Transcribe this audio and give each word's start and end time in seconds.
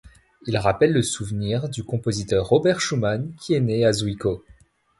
Il 0.47 0.57
rappelle 0.57 0.93
le 0.93 1.03
souvenir 1.03 1.69
du 1.69 1.83
compositeur 1.83 2.47
Robert 2.47 2.81
Schumann, 2.81 3.31
qui 3.39 3.53
est 3.53 3.59
né 3.61 3.85
à 3.85 3.93
Zwickau. 3.93 4.43